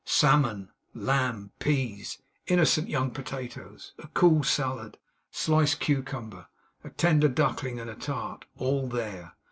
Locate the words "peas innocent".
1.59-2.89